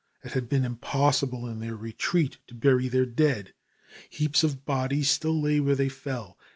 [0.23, 3.53] It had been impossible in their retreat to bury their dead.
[4.09, 6.39] Heaps of bodies still lay where they fell.